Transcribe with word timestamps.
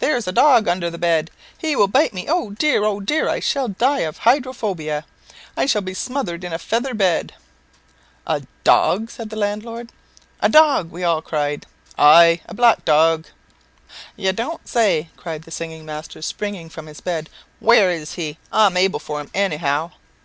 There's 0.00 0.26
a 0.26 0.32
dog 0.32 0.66
under 0.66 0.90
the 0.90 0.98
bed! 0.98 1.30
He 1.56 1.76
will 1.76 1.86
bite 1.86 2.12
me! 2.12 2.26
Oh, 2.28 2.50
dear! 2.50 2.82
oh, 2.82 2.98
dear! 2.98 3.28
I 3.28 3.38
shall 3.38 3.68
die 3.68 4.00
of 4.00 4.18
hydrophobia. 4.18 5.04
I 5.56 5.66
shall 5.66 5.82
be 5.82 5.94
smothered 5.94 6.42
in 6.42 6.52
a 6.52 6.58
feather 6.58 6.94
bed!" 6.94 7.32
"A 8.26 8.42
dog!" 8.64 9.08
said 9.08 9.30
the 9.30 9.36
landlord. 9.36 9.92
"A 10.40 10.48
dog!" 10.48 10.90
cried 10.90 10.90
we 10.90 11.04
all. 11.04 11.22
"Aye, 12.12 12.40
a 12.46 12.54
black 12.54 12.84
dog." 12.84 13.26
"You 14.16 14.32
don't 14.32 14.66
say!" 14.66 15.10
cried 15.16 15.42
the 15.42 15.52
singing 15.52 15.84
master, 15.84 16.22
springing 16.22 16.68
from 16.70 16.86
his 16.88 17.00
bed. 17.00 17.30
"Where 17.60 17.88
is 17.92 18.14
he? 18.14 18.36
I'm 18.50 18.76
able 18.76 18.98
for 18.98 19.20
him 19.20 19.30
any 19.32 19.58
how." 19.58 19.92